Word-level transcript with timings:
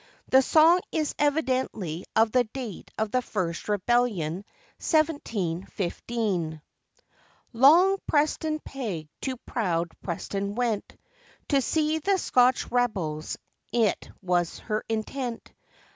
The 0.29 0.41
song 0.41 0.79
is 0.91 1.13
evidently 1.19 2.05
of 2.15 2.31
the 2.31 2.45
date 2.45 2.89
of 2.97 3.11
the 3.11 3.21
first 3.21 3.69
rebellion, 3.69 4.45
1715.] 4.79 6.59
LONG 7.53 7.97
Preston 8.07 8.59
Peg 8.61 9.09
to 9.21 9.37
proud 9.37 9.91
Preston 10.01 10.55
went, 10.55 10.97
To 11.49 11.61
see 11.61 11.99
the 11.99 12.17
Scotch 12.17 12.71
rebels 12.71 13.37
it 13.71 14.09
was 14.23 14.57
her 14.57 14.83
intent. 14.89 15.53